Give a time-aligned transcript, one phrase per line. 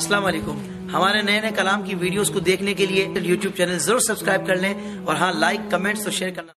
[0.00, 0.56] अस्सलाम वालेकुम।
[0.90, 4.56] हमारे नए नए कलाम की वीडियोस को देखने के लिए यूट्यूब चैनल ज़रूर सब्सक्राइब कर
[4.56, 6.52] लें और हाँ लाइक कमेंट्स और शेयर करना।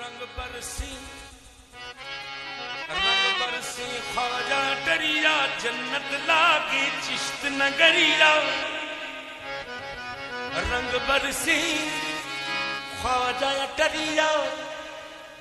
[0.00, 0.90] रंग बरसी,
[2.90, 3.40] रंग
[4.10, 8.32] ख्वाजा डरिया जन्नत लागे चिश्त नगरिया।
[10.68, 11.60] रंग बरसी
[13.00, 14.30] ख्वाजा डरिया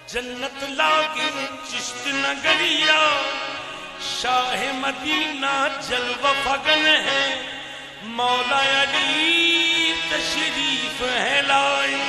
[0.09, 1.29] जन्नत लागे
[1.69, 2.99] चिश्त नगरिया।
[4.21, 5.55] शाह मदीना
[5.87, 7.25] जलव फगन है।
[8.17, 11.99] मौला अली तशरीफ़ है लाई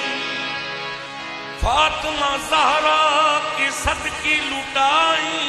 [1.63, 3.03] फातिमा जहरा
[3.59, 5.43] के सदके लुटाई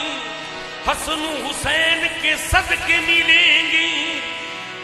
[0.88, 4.22] हसन हुसैन के सद के मिलेंगी।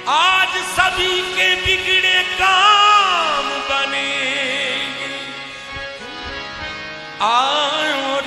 [0.09, 5.13] आज सभी के बिगड़े काम बनेंगे।
[7.21, 8.24] आयोरी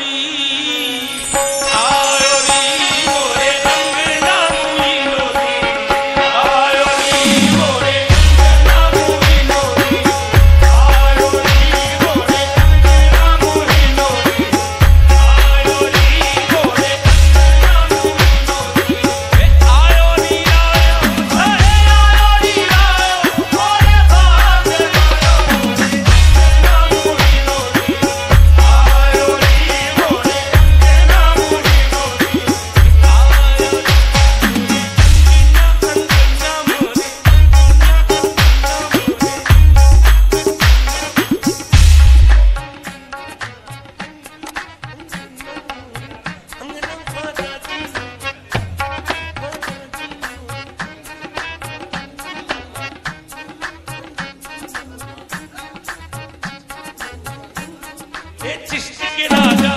[58.71, 59.73] चिश्ती के राजा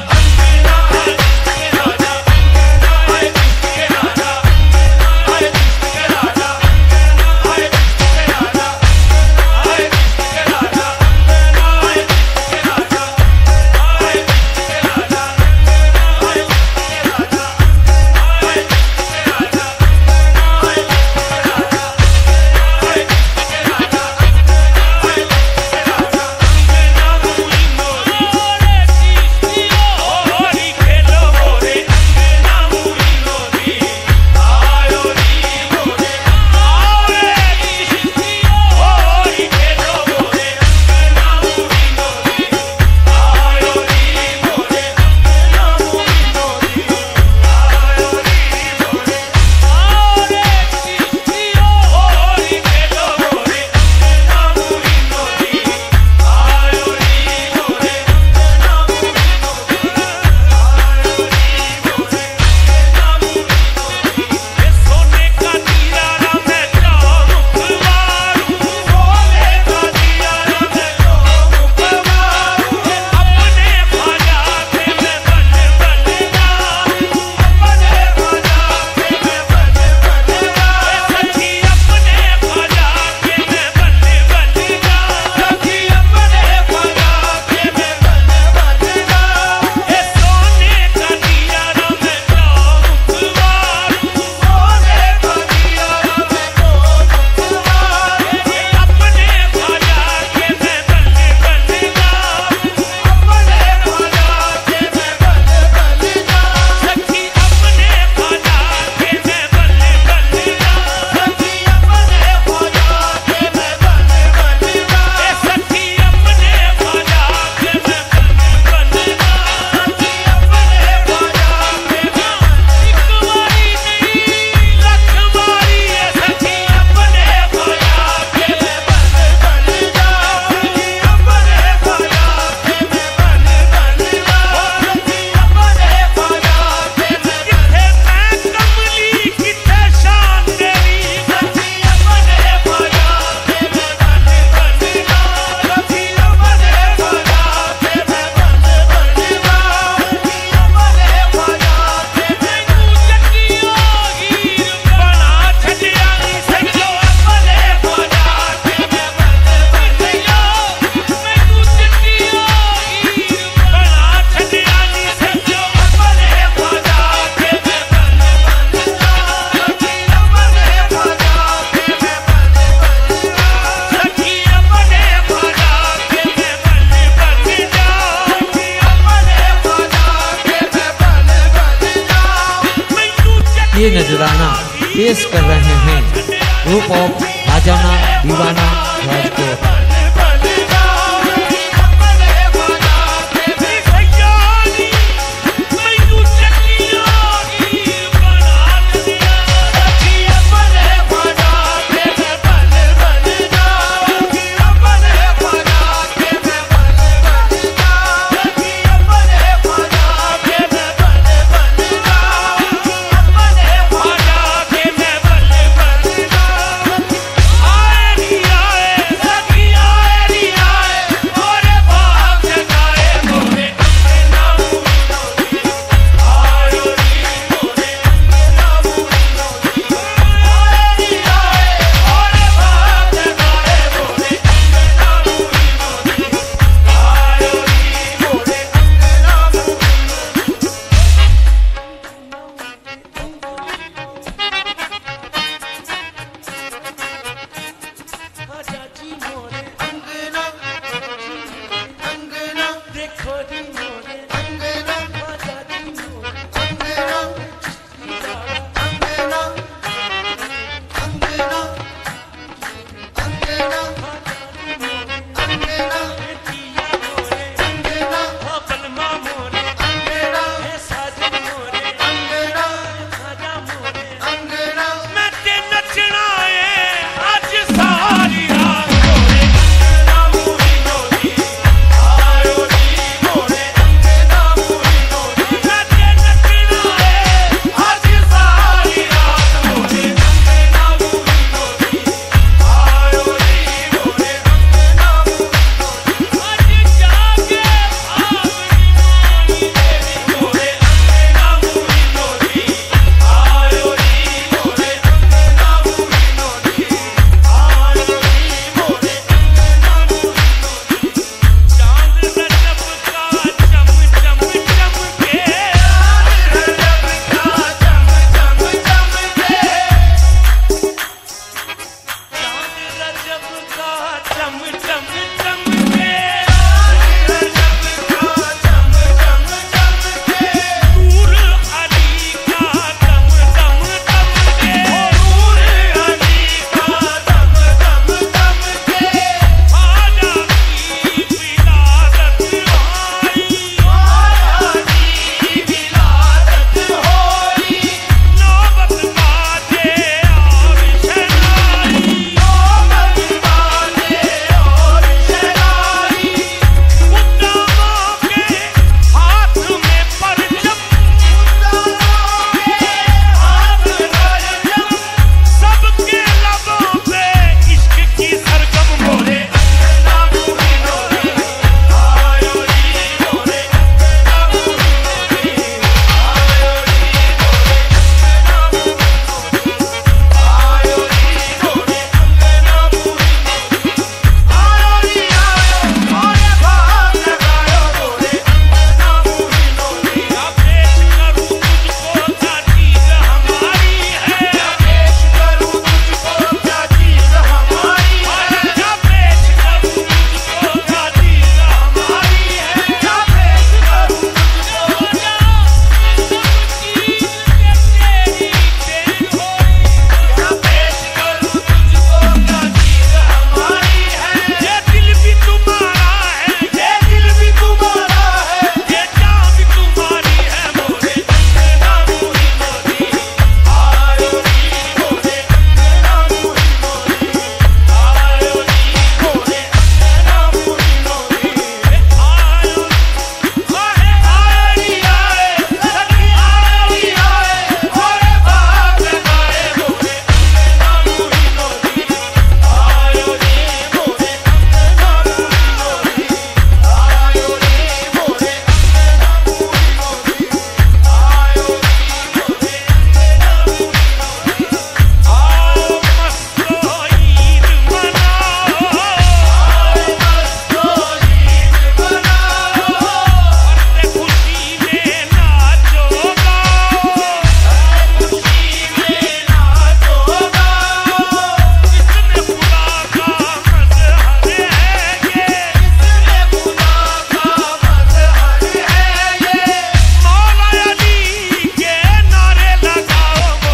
[186.91, 187.30] ग्रुप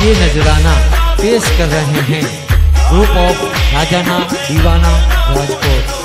[0.08, 0.74] ये नजराना
[1.16, 2.24] पेश कर रहे हैं।
[2.90, 4.98] ग्रुप ऑफ़ राजाना दीवाना
[5.36, 5.97] राजकोट।